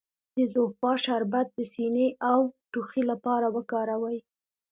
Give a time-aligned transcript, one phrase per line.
[0.35, 2.39] د زوفا شربت د سینې او
[2.71, 4.17] ټوخي لپاره وکاروئ